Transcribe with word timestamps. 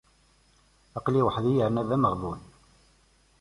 Aql-i 0.97 1.21
weḥd-i 1.25 1.51
yerna 1.57 1.81
d 1.87 1.89
ameɣbun. 1.95 2.41